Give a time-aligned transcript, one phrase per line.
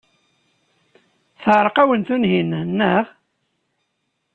[1.41, 3.05] Teɛreq-awen Tunhinan, naɣ?